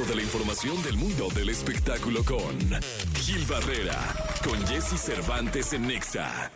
Toda 0.00 0.14
la 0.14 0.22
información 0.22 0.82
del 0.82 0.96
mundo 0.96 1.28
del 1.34 1.50
espectáculo 1.50 2.24
con 2.24 2.56
Gil 3.16 3.44
Barrera, 3.44 3.98
con 4.42 4.58
Jesse 4.66 4.98
Cervantes 4.98 5.74
en 5.74 5.86
Nexa. 5.88 6.50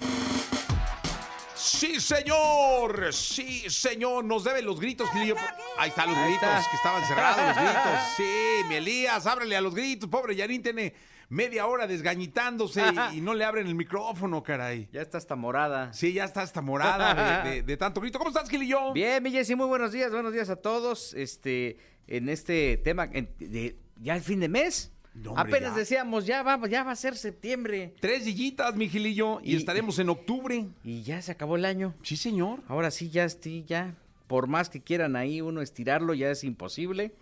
Sí, 1.55 2.01
señor. 2.01 3.13
Sí, 3.13 3.69
señor. 3.69 4.25
Nos 4.25 4.45
deben 4.45 4.65
los 4.65 4.81
gritos, 4.81 5.11
Gilillo. 5.11 5.35
Ahí 5.79 5.91
están 5.91 6.09
los 6.09 6.19
gritos, 6.25 6.69
que 6.71 6.77
estaban 6.77 7.05
cerrados 7.07 7.47
los 7.47 7.57
gritos. 7.57 8.01
Sí, 8.17 8.65
mi 8.69 8.77
Elías, 8.77 9.27
ábrele 9.27 9.57
a 9.57 9.61
los 9.61 9.75
gritos. 9.75 10.09
Pobre 10.09 10.35
Yarín 10.37 10.63
tiene 10.63 10.95
media 11.29 11.67
hora 11.67 11.87
desgañitándose 11.87 12.83
y, 13.13 13.19
y 13.19 13.21
no 13.21 13.35
le 13.35 13.45
abren 13.45 13.67
el 13.67 13.75
micrófono, 13.75 14.43
caray. 14.43 14.89
Ya 14.93 15.03
está 15.03 15.19
hasta 15.19 15.37
morada. 15.37 15.93
Sí, 15.93 16.13
ya 16.15 16.25
está 16.25 16.43
hasta 16.43 16.63
morada 16.63 17.43
de, 17.43 17.51
de- 17.51 17.63
de 17.65 17.77
tanto 17.77 18.01
grito. 18.01 18.19
¿Cómo 18.19 18.31
estás, 18.31 18.49
Gilillo? 18.49 18.93
Bien, 18.95 19.23
mi 19.23 19.31
Jessy, 19.33 19.55
muy 19.55 19.67
buenos 19.67 19.93
días, 19.93 20.11
buenos 20.13 20.33
días 20.33 20.49
a 20.49 20.57
todos. 20.57 21.13
Este, 21.15 21.77
en 22.07 22.29
este 22.29 22.77
tema, 22.79 23.09
en- 23.13 23.29
de, 23.39 23.77
ya 24.01 24.15
el 24.17 24.23
fin 24.23 24.41
de 24.41 24.49
mes. 24.49 24.91
No, 25.15 25.31
hombre, 25.33 25.53
Apenas 25.59 25.73
ya. 25.75 25.79
decíamos, 25.79 26.27
ya 26.27 26.43
va, 26.43 26.61
ya 26.69 26.83
va 26.83 26.91
a 26.91 26.97
ser 26.97 27.17
septiembre. 27.17 27.95
Tres 28.01 28.25
dillitas, 28.25 28.75
mi 28.75 28.89
Gilillo, 28.89 29.41
y, 29.43 29.53
Y- 29.53 29.57
estaremos 29.57 29.99
en 30.01 30.09
octubre. 30.09 30.67
Y 30.83 31.03
ya 31.03 31.23
se 31.23 31.31
acabó 31.33 31.55
el 31.57 31.65
año. 31.65 31.95
Sí, 32.03 32.17
señor. 32.17 32.63
Ahora 32.67 32.91
sí, 32.91 33.11
ya 33.11 33.25
estoy, 33.25 33.63
ya. 33.65 33.95
Por 34.27 34.49
más 34.49 34.71
que 34.71 34.81
quieran 34.83 35.15
ahí 35.15 35.41
uno 35.41 35.61
estirarlo, 35.63 36.15
ya 36.15 36.31
es 36.31 36.43
imposible. 36.43 37.13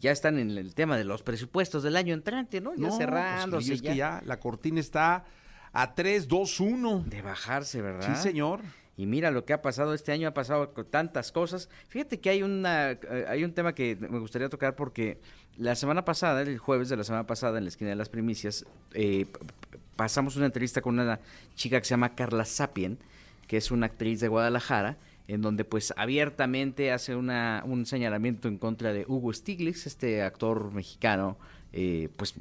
Ya 0.00 0.10
están 0.10 0.38
en 0.38 0.50
el 0.58 0.74
tema 0.74 0.98
de 0.98 1.04
los 1.04 1.22
presupuestos 1.22 1.82
del 1.84 1.96
año 1.96 2.14
entrante, 2.14 2.60
¿no? 2.60 2.74
Ya 2.74 2.88
No, 2.88 2.96
cerrándose. 2.96 3.50
pues, 3.50 3.64
Gilillo, 3.66 3.74
es 3.76 3.82
ya. 3.82 3.90
que 3.92 3.96
ya 3.96 4.22
la 4.26 4.40
cortina 4.40 4.80
está 4.80 5.24
a 5.72 5.94
3, 5.94 6.26
2, 6.26 6.58
1. 6.60 7.04
De 7.06 7.22
bajarse, 7.22 7.78
Sí, 7.78 7.82
¿verdad? 7.82 8.20
señor. 8.20 8.60
Y 8.96 9.06
mira 9.06 9.30
lo 9.30 9.44
que 9.44 9.52
ha 9.52 9.60
pasado 9.60 9.92
este 9.92 10.12
año, 10.12 10.28
ha 10.28 10.34
pasado 10.34 10.68
tantas 10.68 11.30
cosas. 11.30 11.68
Fíjate 11.88 12.18
que 12.18 12.30
hay 12.30 12.42
una 12.42 12.92
eh, 12.92 13.26
hay 13.28 13.44
un 13.44 13.52
tema 13.52 13.74
que 13.74 13.96
me 13.96 14.18
gustaría 14.18 14.48
tocar 14.48 14.74
porque 14.74 15.18
la 15.58 15.74
semana 15.74 16.04
pasada, 16.04 16.42
el 16.42 16.58
jueves 16.58 16.88
de 16.88 16.96
la 16.96 17.04
semana 17.04 17.26
pasada, 17.26 17.58
en 17.58 17.64
la 17.64 17.68
esquina 17.68 17.90
de 17.90 17.96
las 17.96 18.08
primicias, 18.08 18.64
eh, 18.94 19.26
pasamos 19.96 20.36
una 20.36 20.46
entrevista 20.46 20.80
con 20.80 20.98
una 20.98 21.20
chica 21.54 21.78
que 21.78 21.84
se 21.84 21.90
llama 21.90 22.14
Carla 22.14 22.44
Sapien, 22.44 22.98
que 23.46 23.58
es 23.58 23.70
una 23.70 23.86
actriz 23.86 24.20
de 24.20 24.28
Guadalajara, 24.28 24.96
en 25.28 25.42
donde 25.42 25.64
pues 25.64 25.92
abiertamente 25.96 26.92
hace 26.92 27.16
una, 27.16 27.62
un 27.66 27.84
señalamiento 27.86 28.48
en 28.48 28.58
contra 28.58 28.92
de 28.92 29.04
Hugo 29.08 29.32
Stiglitz, 29.32 29.86
este 29.86 30.22
actor 30.22 30.72
mexicano, 30.72 31.36
eh, 31.72 32.08
pues, 32.16 32.34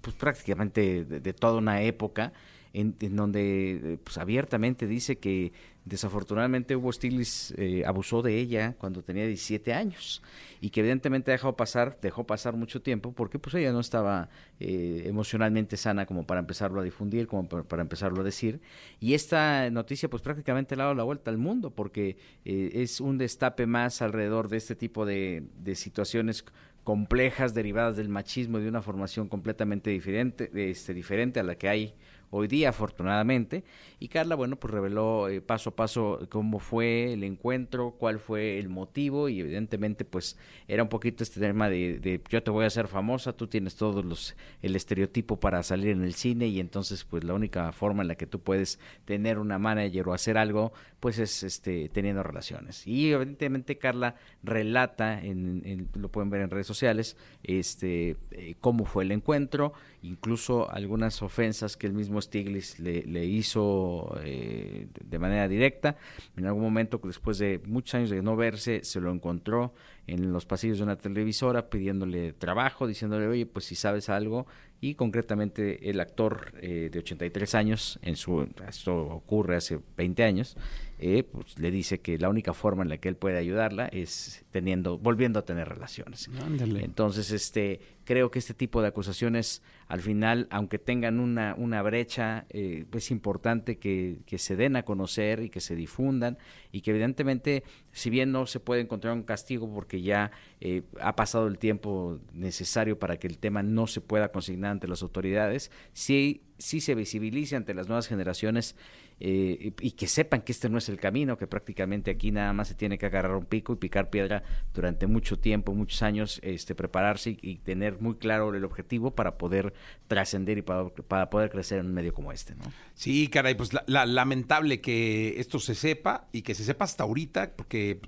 pues 0.00 0.16
prácticamente 0.16 1.04
de, 1.04 1.20
de 1.20 1.32
toda 1.32 1.58
una 1.58 1.82
época, 1.82 2.32
en, 2.72 2.94
en 3.00 3.16
donde 3.16 3.70
eh, 3.94 3.98
pues 4.02 4.18
abiertamente 4.18 4.86
dice 4.86 5.18
que 5.18 5.52
desafortunadamente 5.88 6.76
Hugo 6.76 6.92
Stiglitz 6.92 7.52
eh, 7.56 7.82
abusó 7.86 8.22
de 8.22 8.38
ella 8.38 8.74
cuando 8.78 9.02
tenía 9.02 9.26
17 9.26 9.72
años 9.72 10.22
y 10.60 10.70
que 10.70 10.80
evidentemente 10.80 11.30
dejado 11.30 11.56
pasar, 11.56 11.98
dejó 12.00 12.24
pasar 12.24 12.54
mucho 12.54 12.82
tiempo 12.82 13.12
porque 13.12 13.38
pues 13.38 13.54
ella 13.54 13.72
no 13.72 13.80
estaba 13.80 14.28
eh, 14.60 15.04
emocionalmente 15.06 15.76
sana 15.76 16.06
como 16.06 16.26
para 16.26 16.40
empezarlo 16.40 16.80
a 16.80 16.84
difundir, 16.84 17.26
como 17.26 17.48
para, 17.48 17.64
para 17.64 17.82
empezarlo 17.82 18.20
a 18.20 18.24
decir. 18.24 18.60
Y 19.00 19.14
esta 19.14 19.70
noticia 19.70 20.10
pues 20.10 20.22
prácticamente 20.22 20.76
le 20.76 20.82
ha 20.82 20.84
dado 20.86 20.96
la 20.96 21.04
vuelta 21.04 21.30
al 21.30 21.38
mundo 21.38 21.70
porque 21.70 22.16
eh, 22.44 22.70
es 22.74 23.00
un 23.00 23.18
destape 23.18 23.66
más 23.66 24.02
alrededor 24.02 24.48
de 24.48 24.58
este 24.58 24.74
tipo 24.74 25.06
de, 25.06 25.44
de 25.62 25.74
situaciones 25.74 26.44
complejas 26.88 27.52
derivadas 27.52 27.96
del 27.96 28.08
machismo 28.08 28.58
y 28.58 28.62
de 28.62 28.70
una 28.70 28.80
formación 28.80 29.28
completamente 29.28 29.90
diferente, 29.90 30.50
este, 30.54 30.94
diferente 30.94 31.38
a 31.38 31.42
la 31.42 31.54
que 31.54 31.68
hay 31.68 31.94
hoy 32.30 32.48
día, 32.48 32.70
afortunadamente. 32.70 33.64
Y 33.98 34.08
Carla, 34.08 34.34
bueno, 34.34 34.56
pues 34.56 34.72
reveló 34.72 35.28
eh, 35.28 35.40
paso 35.40 35.70
a 35.70 35.76
paso 35.76 36.20
cómo 36.30 36.58
fue 36.58 37.12
el 37.12 37.24
encuentro, 37.24 37.92
cuál 37.98 38.18
fue 38.18 38.58
el 38.58 38.68
motivo 38.68 39.28
y 39.28 39.40
evidentemente 39.40 40.04
pues 40.04 40.36
era 40.66 40.82
un 40.82 40.88
poquito 40.88 41.22
este 41.22 41.40
tema 41.40 41.68
de, 41.68 41.98
de 41.98 42.20
yo 42.28 42.42
te 42.42 42.50
voy 42.50 42.64
a 42.64 42.68
hacer 42.68 42.88
famosa, 42.88 43.32
tú 43.32 43.46
tienes 43.46 43.76
todos 43.76 44.04
los 44.04 44.36
el 44.62 44.76
estereotipo 44.76 45.40
para 45.40 45.62
salir 45.62 45.90
en 45.90 46.02
el 46.02 46.14
cine 46.14 46.46
y 46.46 46.60
entonces 46.60 47.04
pues 47.04 47.24
la 47.24 47.34
única 47.34 47.72
forma 47.72 48.02
en 48.02 48.08
la 48.08 48.14
que 48.14 48.26
tú 48.26 48.40
puedes 48.40 48.78
tener 49.04 49.38
una 49.38 49.58
manager 49.58 50.08
o 50.08 50.12
hacer 50.12 50.38
algo 50.38 50.72
pues 51.00 51.18
es 51.18 51.42
este 51.42 51.88
teniendo 51.88 52.22
relaciones. 52.22 52.86
Y 52.86 53.12
evidentemente 53.12 53.78
Carla 53.78 54.16
relata 54.42 55.20
en, 55.20 55.88
lo 55.94 56.10
pueden 56.10 56.30
ver 56.30 56.42
en 56.42 56.50
redes 56.50 56.66
sociales 56.66 57.16
este 57.42 58.16
eh, 58.30 58.54
cómo 58.60 58.84
fue 58.84 59.04
el 59.04 59.12
encuentro, 59.12 59.72
incluso 60.02 60.70
algunas 60.70 61.22
ofensas 61.22 61.76
que 61.76 61.86
el 61.86 61.92
mismo 61.92 62.20
Stiglitz 62.20 62.78
le, 62.78 63.24
hizo 63.24 64.18
eh, 64.22 64.88
de 65.04 65.18
manera 65.18 65.48
directa. 65.48 65.96
En 66.36 66.46
algún 66.46 66.62
momento, 66.62 67.00
después 67.02 67.38
de 67.38 67.60
muchos 67.66 67.94
años 67.94 68.10
de 68.10 68.22
no 68.22 68.36
verse, 68.36 68.84
se 68.84 69.00
lo 69.00 69.10
encontró 69.10 69.72
en 70.08 70.32
los 70.32 70.46
pasillos 70.46 70.78
de 70.78 70.84
una 70.84 70.96
televisora 70.96 71.68
pidiéndole 71.68 72.32
trabajo, 72.32 72.86
diciéndole, 72.86 73.26
oye, 73.26 73.46
pues 73.46 73.66
si 73.66 73.74
sabes 73.74 74.08
algo. 74.08 74.46
Y 74.80 74.94
concretamente 74.94 75.90
el 75.90 75.98
actor 75.98 76.52
eh, 76.60 76.88
de 76.90 77.00
83 77.00 77.54
años, 77.56 77.98
en 78.00 78.14
su, 78.14 78.48
esto 78.68 78.96
ocurre 78.96 79.56
hace 79.56 79.80
20 79.96 80.22
años, 80.22 80.56
eh, 81.00 81.24
pues 81.24 81.58
le 81.58 81.72
dice 81.72 82.00
que 82.00 82.16
la 82.16 82.28
única 82.28 82.54
forma 82.54 82.84
en 82.84 82.88
la 82.88 82.98
que 82.98 83.08
él 83.08 83.16
puede 83.16 83.38
ayudarla 83.38 83.86
es 83.86 84.44
teniendo, 84.52 84.96
volviendo 84.96 85.40
a 85.40 85.44
tener 85.44 85.68
relaciones. 85.68 86.30
Ándale. 86.44 86.84
Entonces, 86.84 87.32
este, 87.32 87.80
creo 88.04 88.30
que 88.30 88.38
este 88.38 88.54
tipo 88.54 88.80
de 88.80 88.88
acusaciones, 88.88 89.62
al 89.88 90.00
final, 90.00 90.46
aunque 90.50 90.78
tengan 90.78 91.18
una, 91.18 91.56
una 91.58 91.82
brecha, 91.82 92.46
eh, 92.50 92.84
es 92.92 93.10
importante 93.10 93.78
que, 93.78 94.20
que 94.26 94.38
se 94.38 94.54
den 94.54 94.76
a 94.76 94.84
conocer 94.84 95.42
y 95.42 95.50
que 95.50 95.60
se 95.60 95.74
difundan 95.74 96.38
y 96.72 96.80
que 96.80 96.90
evidentemente, 96.90 97.64
si 97.92 98.10
bien 98.10 98.32
no 98.32 98.46
se 98.46 98.60
puede 98.60 98.80
encontrar 98.80 99.14
un 99.14 99.22
castigo 99.22 99.72
porque 99.72 100.02
ya 100.02 100.30
eh, 100.60 100.82
ha 101.00 101.16
pasado 101.16 101.46
el 101.46 101.58
tiempo 101.58 102.18
necesario 102.32 102.98
para 102.98 103.18
que 103.18 103.26
el 103.26 103.38
tema 103.38 103.62
no 103.62 103.86
se 103.86 104.00
pueda 104.00 104.30
consignar 104.32 104.72
ante 104.72 104.88
las 104.88 105.02
autoridades, 105.02 105.70
sí, 105.92 106.42
sí 106.58 106.80
se 106.80 106.94
visibilice 106.94 107.56
ante 107.56 107.72
las 107.72 107.86
nuevas 107.88 108.08
generaciones 108.08 108.76
eh, 109.20 109.72
y, 109.80 109.90
que 109.92 110.06
sepan 110.06 110.42
que 110.42 110.52
este 110.52 110.68
no 110.68 110.78
es 110.78 110.88
el 110.88 110.98
camino, 110.98 111.38
que 111.38 111.46
prácticamente 111.46 112.10
aquí 112.10 112.30
nada 112.30 112.52
más 112.52 112.68
se 112.68 112.74
tiene 112.74 112.98
que 112.98 113.06
agarrar 113.06 113.34
un 113.34 113.46
pico 113.46 113.72
y 113.72 113.76
picar 113.76 114.10
piedra 114.10 114.42
durante 114.74 115.06
mucho 115.06 115.38
tiempo, 115.38 115.74
muchos 115.74 116.02
años, 116.02 116.40
este, 116.42 116.74
prepararse 116.74 117.30
y, 117.30 117.38
y 117.42 117.56
tener 117.56 118.00
muy 118.00 118.16
claro 118.16 118.54
el 118.54 118.64
objetivo 118.64 119.12
para 119.12 119.38
poder 119.38 119.72
trascender 120.06 120.58
y 120.58 120.62
para, 120.62 120.88
para 120.88 121.30
poder 121.30 121.50
crecer 121.50 121.78
en 121.78 121.86
un 121.86 121.94
medio 121.94 122.12
como 122.14 122.32
este, 122.32 122.54
¿no? 122.54 122.64
Sí, 122.94 123.28
caray, 123.28 123.54
pues 123.54 123.72
la, 123.72 123.84
la- 123.86 124.06
lamentable 124.06 124.80
que 124.80 125.40
esto 125.40 125.58
se 125.58 125.74
sepa 125.74 126.28
y 126.32 126.42
que 126.42 126.54
se 126.54 126.64
sepa 126.64 126.84
hasta 126.84 127.04
ahorita, 127.04 127.52
porque 127.56 128.00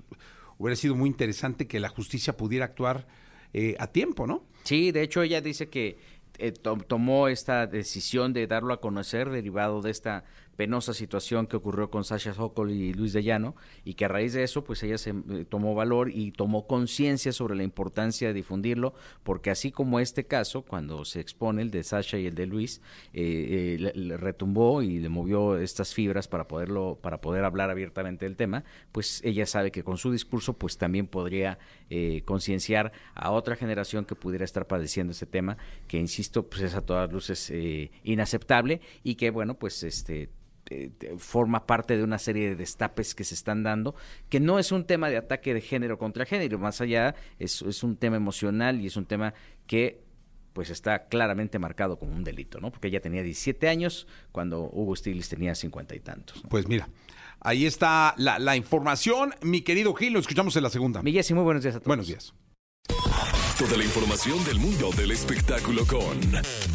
hubiera 0.57 0.75
sido 0.75 0.95
muy 0.95 1.09
interesante 1.09 1.67
que 1.67 1.79
la 1.79 1.89
justicia 1.89 2.37
pudiera 2.37 2.65
actuar 2.65 3.07
eh, 3.53 3.75
a 3.79 3.87
tiempo, 3.87 4.27
¿no? 4.27 4.45
Sí, 4.63 4.91
de 4.91 5.01
hecho 5.03 5.21
ella 5.23 5.41
dice 5.41 5.69
que 5.69 5.97
eh, 6.37 6.51
to- 6.51 6.77
tomó 6.77 7.27
esta 7.27 7.67
decisión 7.67 8.33
de 8.33 8.47
darlo 8.47 8.73
a 8.73 8.81
conocer 8.81 9.29
derivado 9.29 9.81
de 9.81 9.91
esta 9.91 10.23
penosa 10.61 10.93
situación 10.93 11.47
que 11.47 11.57
ocurrió 11.57 11.89
con 11.89 12.03
Sasha 12.03 12.35
Sokol 12.35 12.69
y 12.69 12.93
Luis 12.93 13.13
de 13.13 13.23
Llano 13.23 13.55
y 13.83 13.95
que 13.95 14.05
a 14.05 14.07
raíz 14.07 14.33
de 14.33 14.43
eso 14.43 14.63
pues 14.63 14.83
ella 14.83 14.99
se 14.99 15.09
eh, 15.09 15.43
tomó 15.49 15.73
valor 15.73 16.11
y 16.11 16.33
tomó 16.33 16.67
conciencia 16.67 17.31
sobre 17.31 17.55
la 17.55 17.63
importancia 17.63 18.27
de 18.27 18.35
difundirlo 18.35 18.93
porque 19.23 19.49
así 19.49 19.71
como 19.71 19.99
este 19.99 20.25
caso 20.25 20.61
cuando 20.61 21.03
se 21.03 21.19
expone 21.19 21.63
el 21.63 21.71
de 21.71 21.81
Sasha 21.81 22.19
y 22.19 22.27
el 22.27 22.35
de 22.35 22.45
Luis 22.45 22.79
eh, 23.11 23.77
eh, 23.81 23.91
le, 23.95 24.17
retumbó 24.17 24.83
y 24.83 24.99
le 24.99 25.09
movió 25.09 25.57
estas 25.57 25.95
fibras 25.95 26.27
para 26.27 26.47
poderlo 26.47 26.99
para 27.01 27.21
poder 27.21 27.43
hablar 27.43 27.71
abiertamente 27.71 28.25
del 28.25 28.35
tema 28.35 28.63
pues 28.91 29.19
ella 29.23 29.47
sabe 29.47 29.71
que 29.71 29.83
con 29.83 29.97
su 29.97 30.11
discurso 30.11 30.53
pues 30.53 30.77
también 30.77 31.07
podría 31.07 31.57
eh, 31.89 32.21
concienciar 32.23 32.91
a 33.15 33.31
otra 33.31 33.55
generación 33.55 34.05
que 34.05 34.15
pudiera 34.15 34.45
estar 34.45 34.67
padeciendo 34.67 35.11
este 35.11 35.25
tema 35.25 35.57
que 35.87 35.97
insisto 35.97 36.47
pues 36.47 36.61
es 36.61 36.75
a 36.75 36.81
todas 36.81 37.11
luces 37.11 37.49
eh, 37.49 37.91
inaceptable 38.03 38.79
y 39.03 39.15
que 39.15 39.31
bueno 39.31 39.55
pues 39.55 39.83
este 39.83 40.29
eh, 40.71 41.15
forma 41.17 41.65
parte 41.65 41.97
de 41.97 42.03
una 42.03 42.17
serie 42.17 42.49
de 42.49 42.55
destapes 42.55 43.13
que 43.13 43.25
se 43.25 43.35
están 43.35 43.61
dando, 43.61 43.93
que 44.29 44.39
no 44.39 44.57
es 44.57 44.71
un 44.71 44.85
tema 44.85 45.09
de 45.09 45.17
ataque 45.17 45.53
de 45.53 45.59
género 45.59 45.97
contra 45.97 46.25
género, 46.25 46.59
más 46.59 46.79
allá 46.79 47.13
es, 47.39 47.61
es 47.61 47.83
un 47.83 47.97
tema 47.97 48.15
emocional 48.15 48.79
y 48.79 48.87
es 48.87 48.95
un 48.95 49.05
tema 49.05 49.33
que 49.67 50.03
pues 50.53 50.69
está 50.69 51.07
claramente 51.07 51.59
marcado 51.59 51.97
como 51.97 52.13
un 52.13 52.23
delito, 52.23 52.59
¿no? 52.59 52.71
Porque 52.71 52.87
ella 52.87 53.01
tenía 53.01 53.23
17 53.23 53.67
años 53.67 54.07
cuando 54.31 54.69
Hugo 54.71 54.95
Stiglitz 54.95 55.29
tenía 55.29 55.55
50 55.55 55.95
y 55.95 55.99
tantos. 55.99 56.43
¿no? 56.43 56.49
Pues 56.49 56.67
mira, 56.67 56.89
ahí 57.39 57.65
está 57.65 58.13
la, 58.17 58.39
la 58.39 58.55
información. 58.55 59.33
Mi 59.41 59.61
querido 59.61 59.93
Gil, 59.93 60.13
lo 60.13 60.19
escuchamos 60.19 60.55
en 60.55 60.63
la 60.63 60.69
segunda. 60.69 61.01
Mi 61.01 61.11
Jessy, 61.11 61.33
muy 61.33 61.43
buenos 61.43 61.63
días 61.63 61.75
a 61.75 61.79
todos. 61.79 61.87
Buenos 61.87 62.07
días. 62.07 62.33
Toda 63.61 63.77
la 63.77 63.83
información 63.83 64.43
del 64.43 64.57
mundo 64.57 64.89
del 64.97 65.11
espectáculo 65.11 65.85
con 65.85 66.19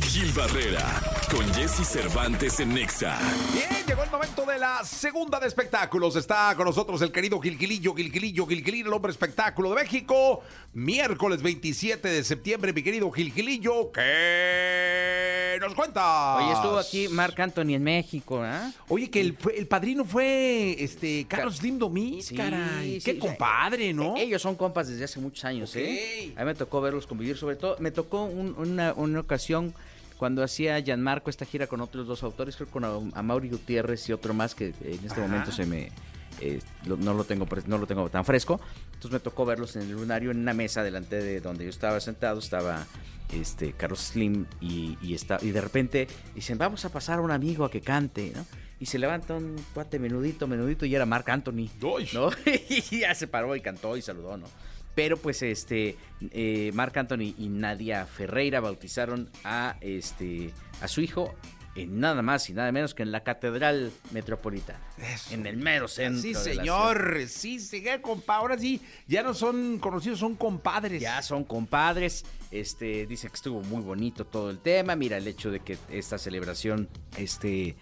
Gil 0.03 0.31
Barrera, 0.31 1.03
con 1.29 1.45
Jesse 1.53 1.85
Cervantes 1.85 2.61
en 2.61 2.75
Nexa. 2.75 3.19
Bien, 3.53 3.85
llegó 3.89 4.05
el 4.05 4.11
momento 4.13 4.47
de 4.47 4.57
la 4.57 4.85
segunda 4.85 5.41
de 5.41 5.49
espectáculos. 5.49 6.15
Está 6.15 6.55
con 6.55 6.65
nosotros 6.65 7.03
el 7.03 7.11
querido 7.11 7.41
Gilquilillo, 7.41 7.93
Gilquilillo, 7.93 8.47
Gilquilillo, 8.47 8.87
el 8.87 8.93
hombre 8.93 9.11
espectáculo 9.11 9.71
de 9.71 9.83
México. 9.83 10.45
Miércoles 10.75 11.43
27 11.43 12.07
de 12.07 12.23
septiembre, 12.23 12.73
mi 12.73 12.85
querido 12.85 13.11
Gilquilillo. 13.11 13.91
¿Qué 13.91 14.01
¿qué 14.01 14.05
nos 14.05 14.96
cuentas? 15.77 16.43
Oye, 16.43 16.53
estuvo 16.53 16.79
aquí 16.79 17.09
Marc 17.09 17.39
Anthony 17.39 17.75
en 17.75 17.83
México, 17.85 18.41
¿ah? 18.43 18.73
Oye, 18.89 19.09
que 19.11 19.21
el, 19.21 19.37
el 19.57 19.67
padrino 19.69 20.05
fue 20.05 20.75
este 20.83 21.25
Carlos 21.29 21.57
Slim 21.59 21.79
Domínguez, 21.79 22.27
Sí, 22.27 22.35
caray. 22.35 23.01
Qué 23.01 23.19
compadre, 23.19 23.93
¿no? 23.93 24.17
Eh, 24.17 24.23
Ellos 24.23 24.43
son 24.43 24.57
compas 24.57 24.89
desde 24.89 25.05
hace 25.05 25.21
muchos 25.21 25.45
años, 25.45 25.71
Ok. 25.71 25.77
¿eh? 25.77 26.33
A 26.37 26.41
mí 26.41 26.47
me 26.47 26.55
tocó 26.55 26.81
verlos 26.81 27.07
convivir, 27.07 27.37
sobre 27.37 27.57
todo 27.57 27.77
me 27.79 27.91
tocó 27.91 28.25
un- 28.25 28.55
una, 28.59 28.93
una 28.95 29.21
ocasión 29.21 29.73
cuando 30.17 30.43
hacía 30.43 30.81
Gianmarco 30.81 31.29
esta 31.29 31.45
gira 31.45 31.67
con 31.67 31.81
otros 31.83 32.07
dos 32.07 32.23
autores, 32.23 32.57
creo 32.57 32.67
que 32.69 32.73
con 32.73 32.85
a, 33.15 33.23
Mauri 33.23 33.51
Gutiérrez 33.51 34.09
y 34.09 34.13
otro 34.15 34.33
más 34.33 34.55
que 34.55 34.69
en 34.81 34.95
este 35.05 35.21
Ajá. 35.21 35.21
momento 35.21 35.53
se 35.53 35.67
me 35.67 35.91
eh, 36.41 36.61
lo- 36.87 36.97
no 36.97 37.15
lo 37.15 37.25
tengo 37.25 37.47
no 37.67 37.79
lo 37.79 37.87
tengo 37.87 38.09
tan 38.11 38.25
fresco. 38.25 38.61
Entonces 38.87 39.11
me 39.13 39.21
tocó 39.21 39.45
verlos 39.45 39.77
en 39.77 39.83
el 39.83 39.93
lunario 39.93 40.31
en 40.31 40.39
una 40.39 40.55
mesa 40.55 40.83
delante 40.83 41.17
de 41.23 41.41
donde 41.41 41.65
yo 41.65 41.71
estaba 41.71 42.01
sentado, 42.01 42.39
estaba 42.39 42.87
este 43.33 43.73
Carlos 43.73 44.01
Slim 44.01 44.47
y, 44.61 44.97
y, 45.03 45.15
está, 45.15 45.39
y 45.43 45.51
de 45.51 45.61
repente 45.61 46.07
dicen, 46.35 46.59
vamos 46.59 46.85
a 46.85 46.91
pasar 46.91 47.19
a 47.19 47.23
un 47.23 47.31
amigo 47.31 47.65
a 47.65 47.71
que 47.71 47.81
cante, 47.81 48.33
¿no? 48.35 48.45
Y 48.79 48.87
se 48.87 48.99
levanta 48.99 49.35
un 49.35 49.57
cuate 49.73 49.99
menudito, 49.99 50.47
menudito, 50.47 50.85
y 50.85 50.95
era 50.95 51.07
Marc 51.07 51.29
Anthony. 51.31 51.69
¿no? 52.13 52.29
y 52.69 52.99
ya 53.01 53.15
se 53.15 53.27
paró 53.27 53.57
y 53.57 53.61
cantó 53.63 53.97
y 53.97 54.03
saludó, 54.03 54.37
¿no? 54.37 54.47
Pero 54.95 55.17
pues 55.17 55.43
este 55.43 55.97
eh, 56.31 56.71
Marc 56.75 56.97
Anthony 56.97 57.35
y 57.39 57.49
Nadia 57.49 58.07
Ferreira 58.07 58.61
bautizaron 58.61 59.29
a 59.45 59.77
este 59.81 60.53
a 60.81 60.89
su 60.89 61.01
hijo 61.01 61.35
en 61.77 62.01
nada 62.01 62.23
más 62.23 62.49
y 62.49 62.55
nada 62.55 62.73
menos 62.73 62.95
que 62.95 63.03
en 63.03 63.13
la 63.13 63.23
Catedral 63.23 63.93
Metropolitana. 64.11 64.81
Eso. 64.99 65.35
En 65.35 65.47
el 65.47 65.57
mero 65.57 65.89
centro. 65.89 66.23
Sí, 66.23 66.35
señor. 66.35 67.21
Sí, 67.29 67.61
sí, 67.61 67.83
qué 67.83 68.01
compa. 68.01 68.37
Ahora 68.37 68.59
sí, 68.59 68.81
ya 69.07 69.23
no 69.23 69.35
son 69.35 69.79
conocidos, 69.79 70.19
son 70.19 70.35
compadres. 70.37 71.01
Ya 71.01 71.21
son 71.23 71.45
compadres. 71.45 72.25
Este 72.51 73.07
dice 73.07 73.29
que 73.29 73.35
estuvo 73.35 73.61
muy 73.63 73.83
bonito 73.83 74.25
todo 74.25 74.51
el 74.51 74.59
tema. 74.59 74.97
Mira 74.97 75.17
el 75.17 75.27
hecho 75.27 75.51
de 75.51 75.61
que 75.61 75.77
esta 75.91 76.19
celebración 76.19 76.89
este 77.17 77.77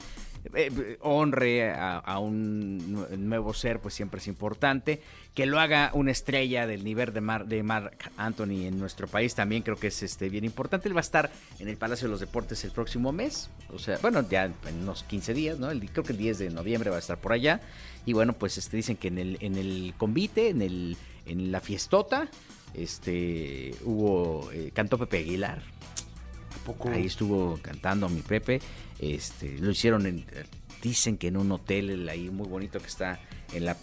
eh, 0.54 0.98
honre 1.00 1.70
a, 1.72 2.18
un 2.18 2.78
nue- 2.94 3.16
nuevo 3.16 3.54
ser, 3.54 3.80
pues 3.80 3.94
siempre 3.94 4.18
es 4.20 4.26
importante. 4.28 5.00
Que 5.34 5.46
lo 5.46 5.58
haga 5.58 5.90
una 5.94 6.10
estrella 6.12 6.66
del 6.66 6.84
nivel 6.84 7.12
de, 7.12 7.20
Mar, 7.20 7.46
de 7.46 7.62
Mark 7.62 7.96
Anthony 8.16 8.66
en 8.66 8.78
nuestro 8.78 9.08
país 9.08 9.34
también 9.34 9.62
creo 9.62 9.76
que 9.76 9.88
es 9.88 10.02
este 10.02 10.28
bien 10.28 10.44
importante. 10.44 10.88
Él 10.88 10.94
va 10.94 11.00
a 11.00 11.02
estar 11.02 11.30
en 11.58 11.68
el 11.68 11.76
Palacio 11.76 12.06
de 12.06 12.12
los 12.12 12.20
Deportes 12.20 12.62
el 12.64 12.70
próximo 12.70 13.10
mes. 13.10 13.48
O 13.72 13.78
sea, 13.78 13.98
bueno, 14.02 14.24
ya 14.28 14.44
en 14.44 14.54
unos 14.82 15.02
15 15.04 15.34
días, 15.34 15.58
¿no? 15.58 15.70
El, 15.70 15.80
creo 15.90 16.04
que 16.04 16.12
el 16.12 16.18
10 16.18 16.38
de 16.38 16.50
noviembre 16.50 16.90
va 16.90 16.96
a 16.96 17.00
estar 17.00 17.18
por 17.18 17.32
allá. 17.32 17.60
Y 18.06 18.12
bueno, 18.12 18.32
pues 18.34 18.58
este 18.58 18.76
dicen 18.76 18.96
que 18.96 19.08
en 19.08 19.18
el, 19.18 19.38
en 19.40 19.56
el 19.56 19.94
convite, 19.96 20.50
en 20.50 20.62
el, 20.62 20.96
en 21.26 21.50
la 21.50 21.60
fiestota, 21.60 22.28
este 22.74 23.74
hubo 23.84 24.50
eh, 24.52 24.70
cantó 24.74 24.98
Pepe 24.98 25.18
Aguilar. 25.18 25.62
¿A? 26.90 26.94
Ahí 26.94 27.06
estuvo 27.06 27.58
cantando 27.62 28.08
mi 28.08 28.20
Pepe. 28.22 28.60
Este, 28.98 29.58
lo 29.58 29.70
hicieron 29.70 30.06
en, 30.06 30.24
dicen 30.82 31.16
que 31.18 31.28
en 31.28 31.36
un 31.36 31.50
hotel 31.52 31.90
el 31.90 32.08
ahí 32.08 32.30
muy 32.30 32.46
bonito 32.48 32.78
que 32.80 32.86
está 32.86 33.20
en 33.52 33.64
la 33.64 33.76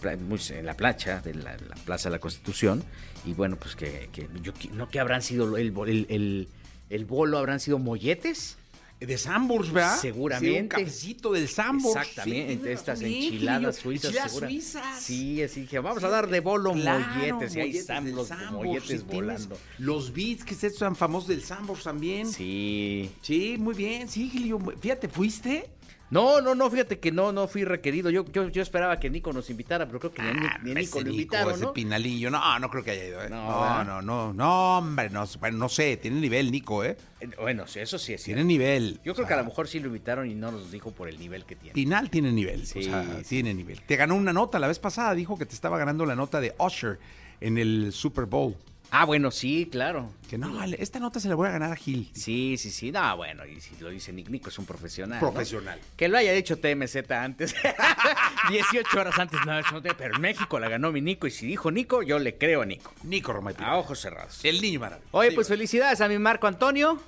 en 0.50 0.66
la 0.66 0.74
plancha 0.76 1.20
de 1.20 1.34
la, 1.34 1.56
la 1.56 1.74
Plaza 1.84 2.08
de 2.08 2.16
la 2.16 2.20
Constitución 2.20 2.82
y 3.24 3.34
bueno, 3.34 3.56
pues 3.56 3.76
que, 3.76 4.08
yo 4.42 4.52
no 4.72 4.88
que 4.88 5.00
habrán 5.00 5.22
sido 5.22 5.56
el, 5.56 5.72
el, 5.86 6.06
el- 6.08 6.48
el 6.90 7.04
bolo 7.06 7.38
habrán 7.38 7.58
sido 7.58 7.78
molletes. 7.78 8.58
De 9.06 9.18
Sambors, 9.18 9.72
¿verdad? 9.72 9.98
Seguramente. 10.00 10.54
Sí, 10.54 10.60
un 10.60 10.68
cafecito 10.68 11.32
del 11.32 11.48
Sambors. 11.48 11.96
Exactamente, 11.96 12.64
Sí, 12.68 12.72
estas 12.72 13.02
enchiladas 13.02 13.76
suizas. 13.76 14.04
Enchiladas 14.06 14.32
suizas. 14.32 15.00
Sí, 15.02 15.42
así 15.42 15.66
que 15.66 15.78
vamos 15.78 16.00
Sí, 16.00 16.06
a 16.06 16.08
dar 16.08 16.28
de 16.28 16.40
bolo 16.40 16.72
claro, 16.72 17.04
molletes 17.14 17.56
y 17.56 17.60
ahí 17.60 17.76
están 17.76 18.14
los 18.14 18.30
molletes 18.50 19.06
volando. 19.06 19.58
Los 19.78 20.12
beats 20.12 20.44
que 20.44 20.54
tan 20.70 20.96
famosos 20.96 21.28
del 21.28 21.42
Sambors 21.42 21.84
también. 21.84 22.26
Sí. 22.30 23.10
Sí, 23.20 23.56
muy 23.58 23.74
bien. 23.74 24.08
Sí, 24.08 24.30
Gilio. 24.30 24.58
Fíjate, 24.80 25.08
¿fuiste? 25.08 25.70
No, 26.12 26.42
no, 26.42 26.54
no, 26.54 26.70
fíjate 26.70 26.98
que 27.00 27.10
no, 27.10 27.32
no 27.32 27.48
fui 27.48 27.64
requerido. 27.64 28.10
Yo, 28.10 28.26
yo, 28.30 28.48
yo 28.50 28.60
esperaba 28.60 29.00
que 29.00 29.08
Nico 29.08 29.32
nos 29.32 29.48
invitara, 29.48 29.86
pero 29.86 29.98
creo 29.98 30.12
que 30.12 30.20
ni, 30.22 30.28
Ni- 30.40 30.46
Ah, 30.46 30.60
ni 30.62 30.70
a 30.72 30.74
Nico 30.74 30.98
lo 30.98 31.04
Nico, 31.06 31.14
invitaron, 31.14 31.54
ese 31.54 31.64
¿no? 31.64 31.72
Pinalillo. 31.72 32.30
No, 32.30 32.58
no 32.58 32.68
creo 32.70 32.84
que 32.84 32.90
haya 32.90 33.06
ido, 33.06 33.22
¿eh? 33.22 33.30
No, 33.30 33.46
No, 33.48 33.82
no, 33.84 34.02
no, 34.02 34.32
no, 34.34 34.78
hombre, 34.78 35.08
no, 35.08 35.24
bueno, 35.40 35.56
no 35.56 35.68
sé, 35.70 35.96
tiene 35.96 36.20
nivel, 36.20 36.52
Nico, 36.52 36.84
¿eh? 36.84 36.98
Eh, 37.20 37.30
Bueno, 37.40 37.66
sí, 37.66 37.78
eso 37.80 37.98
sí 37.98 38.12
es 38.12 38.22
Tiene 38.24 38.40
cierto. 38.42 38.46
nivel. 38.48 39.00
Yo 39.02 39.12
O 39.12 39.14
creo 39.14 39.26
que 39.26 39.32
a 39.32 39.38
lo 39.38 39.44
mejor 39.46 39.68
sí 39.68 39.80
lo 39.80 39.86
invitaron 39.86 40.30
y 40.30 40.34
no 40.34 40.52
nos 40.52 40.70
dijo 40.70 40.90
por 40.92 41.08
el 41.08 41.18
nivel 41.18 41.46
que 41.46 41.56
tiene. 41.56 41.72
Pinal 41.72 42.10
tiene 42.10 42.30
nivel, 42.30 42.66
Sí, 42.66 42.80
o 42.80 42.82
sea, 42.82 43.04
sí. 43.22 43.28
tiene 43.30 43.54
nivel. 43.54 43.80
Te 43.80 43.96
ganó 43.96 44.14
una 44.14 44.34
nota 44.34 44.58
la 44.58 44.68
vez 44.68 44.78
pasada, 44.78 45.14
dijo 45.14 45.38
que 45.38 45.46
te 45.46 45.54
estaba 45.54 45.78
ganando 45.78 46.04
la 46.04 46.14
nota 46.14 46.42
de 46.42 46.54
Usher 46.58 46.98
en 47.40 47.56
el 47.56 47.90
Super 47.92 48.26
Bowl. 48.26 48.54
Ah, 48.94 49.06
bueno, 49.06 49.30
sí, 49.30 49.68
claro. 49.72 50.12
Que 50.28 50.36
no, 50.36 50.52
vale, 50.52 50.76
esta 50.78 51.00
nota 51.00 51.18
se 51.18 51.26
la 51.30 51.34
voy 51.34 51.48
a 51.48 51.52
ganar 51.52 51.72
a 51.72 51.76
Gil. 51.76 52.10
Sí, 52.12 52.56
sí, 52.58 52.70
sí. 52.70 52.92
No, 52.92 53.16
bueno, 53.16 53.46
y 53.46 53.58
si 53.60 53.74
lo 53.80 53.88
dice 53.88 54.12
Nick, 54.12 54.28
Nico 54.28 54.50
es 54.50 54.58
un 54.58 54.66
profesional. 54.66 55.18
¿no? 55.18 55.30
Profesional. 55.32 55.80
Que 55.96 56.08
lo 56.08 56.18
haya 56.18 56.32
dicho 56.34 56.58
TMZ 56.58 57.10
antes. 57.10 57.54
18 58.50 59.00
horas 59.00 59.18
antes, 59.18 59.40
no, 59.46 59.58
eso 59.58 59.70
no 59.72 59.80
te- 59.82 59.94
pero 59.94 60.14
en 60.16 60.20
México 60.20 60.58
la 60.60 60.68
ganó 60.68 60.92
mi 60.92 61.00
Nico 61.00 61.26
y 61.26 61.30
si 61.30 61.46
dijo 61.46 61.70
Nico, 61.70 62.02
yo 62.02 62.18
le 62.18 62.36
creo 62.36 62.62
a 62.62 62.66
Nico. 62.66 62.92
Nico 63.04 63.32
Romay 63.32 63.54
A 63.58 63.76
ojos 63.78 64.00
cerrados. 64.00 64.44
El 64.44 64.60
niño 64.60 64.80
maravilla. 64.80 65.08
Oye, 65.12 65.30
Sí, 65.30 65.34
pues 65.36 65.48
felicidades 65.48 66.00
a 66.00 66.08
mi 66.08 66.18
Marco 66.18 66.46
Antonio. 66.46 67.00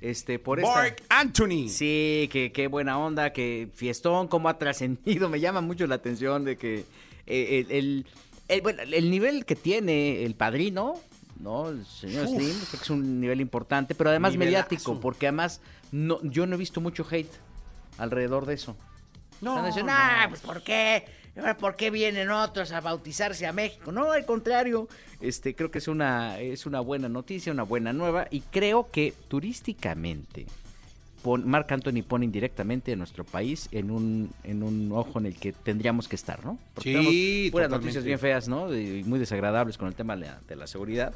Este, 0.00 0.38
por 0.38 0.58
esta. 0.60 0.72
Mark 0.74 0.96
Anthony. 1.08 1.68
Sí, 1.68 2.28
que 2.32 2.50
qué 2.52 2.66
buena 2.68 2.98
onda, 2.98 3.32
que 3.32 3.68
fiestón, 3.74 4.28
cómo 4.28 4.48
ha 4.48 4.58
trascendido. 4.58 5.28
Me 5.30 5.40
llama 5.40 5.60
mucho 5.60 5.86
la 5.86 5.96
atención 5.96 6.44
de 6.44 6.56
que 6.56 6.84
eh, 7.26 7.64
el, 7.68 7.70
el- 7.70 8.06
el- 8.48 8.60
bueno, 8.62 8.82
el 8.82 9.10
nivel 9.10 9.44
que 9.44 9.56
tiene 9.56 10.24
el 10.24 10.34
padrino, 10.34 11.00
¿no? 11.40 11.68
El 11.70 11.84
señor 11.86 12.26
Uf. 12.26 12.36
Slim, 12.36 12.56
creo 12.56 12.70
que 12.70 12.76
es 12.76 12.90
un 12.90 13.20
nivel 13.20 13.40
importante, 13.40 13.94
pero 13.94 14.10
además 14.10 14.32
Nivelazo. 14.32 14.68
mediático, 14.68 15.00
porque 15.00 15.26
además 15.28 15.60
no, 15.92 16.20
yo 16.22 16.46
no 16.46 16.54
he 16.56 16.58
visto 16.58 16.80
mucho 16.80 17.06
hate 17.10 17.32
alrededor 17.98 18.46
de 18.46 18.54
eso. 18.54 18.76
No, 19.40 19.52
Están 19.52 19.66
diciendo, 19.66 19.92
no. 19.92 20.28
pues 20.30 20.40
¿por 20.40 20.62
qué? 20.62 21.04
¿Por 21.60 21.76
qué 21.76 21.90
vienen 21.92 22.30
otros 22.30 22.72
a 22.72 22.80
bautizarse 22.80 23.46
a 23.46 23.52
México? 23.52 23.92
No, 23.92 24.10
al 24.10 24.26
contrario. 24.26 24.88
Este, 25.20 25.54
creo 25.54 25.70
que 25.70 25.78
es 25.78 25.86
una, 25.86 26.40
es 26.40 26.66
una 26.66 26.80
buena 26.80 27.08
noticia, 27.08 27.52
una 27.52 27.62
buena 27.62 27.92
nueva. 27.92 28.26
Y 28.32 28.40
creo 28.40 28.90
que 28.90 29.14
turísticamente, 29.28 30.46
pon, 31.22 31.48
Marc 31.48 31.70
Anthony 31.72 32.02
pone 32.06 32.24
indirectamente 32.24 32.92
a 32.92 32.96
nuestro 32.96 33.24
país 33.24 33.68
en 33.72 33.90
un, 33.90 34.30
en 34.44 34.62
un 34.62 34.90
ojo 34.92 35.18
en 35.18 35.26
el 35.26 35.34
que 35.36 35.52
tendríamos 35.52 36.08
que 36.08 36.16
estar, 36.16 36.44
¿no? 36.44 36.58
Sí, 36.78 36.84
tenemos 36.92 37.12
puras 37.12 37.50
totalmente. 37.52 37.76
noticias 37.78 38.04
bien 38.04 38.18
feas, 38.18 38.48
¿no? 38.48 38.68
De- 38.68 39.02
muy 39.04 39.18
desagradables 39.18 39.76
con 39.78 39.88
el 39.88 39.94
tema 39.94 40.16
de 40.16 40.26
la, 40.26 40.40
de 40.48 40.56
la 40.56 40.66
seguridad 40.66 41.14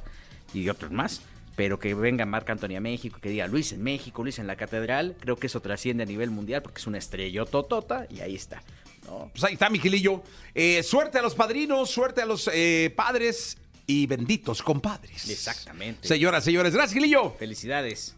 y 0.55 0.69
otros 0.69 0.91
más. 0.93 1.23
Pero 1.55 1.79
que 1.79 1.93
venga 1.93 2.25
Marc 2.25 2.49
Anthony 2.49 2.77
a 2.77 2.81
México, 2.81 3.19
que 3.21 3.29
diga 3.29 3.47
Luis 3.47 3.73
en 3.73 3.83
México, 3.83 4.23
Luis 4.23 4.39
en 4.39 4.47
la 4.47 4.57
catedral, 4.57 5.17
creo 5.21 5.37
que 5.37 5.49
eso 5.49 5.61
trasciende 5.61 6.03
a 6.05 6.07
nivel 6.07 6.31
mundial 6.31 6.63
porque 6.63 6.81
es 6.81 6.87
una 6.87 6.97
estrella 6.97 7.45
totota 7.45 8.07
y 8.09 8.21
ahí 8.21 8.35
está. 8.35 8.63
¿no? 9.07 9.31
Pues 9.33 9.45
ahí 9.45 9.53
está, 9.55 9.69
mi 9.69 9.79
Gilillo. 9.79 10.23
Eh, 10.55 10.83
suerte 10.83 11.19
a 11.19 11.23
los 11.23 11.35
padrinos, 11.35 11.91
suerte 11.91 12.23
a 12.23 12.27
los 12.27 12.49
eh, 12.55 12.91
padres 12.97 13.59
y 13.87 14.07
benditos 14.07 14.63
compadres. 14.63 15.29
Exactamente. 15.29 16.09
Señoras, 16.09 16.43
señores, 16.45 16.73
gracias, 16.73 16.95
Gilillo. 16.95 17.33
Felicidades. 17.39 18.17